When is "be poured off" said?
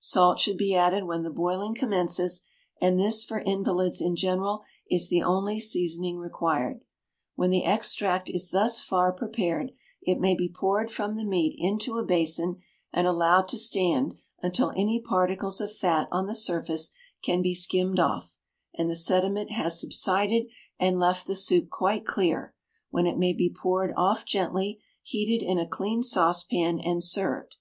23.34-24.24